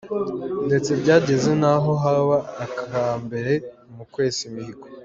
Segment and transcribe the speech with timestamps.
[0.67, 3.53] Ndetse byageze n’aho kaba aka mbere
[3.95, 4.85] mu kwesa imihigo.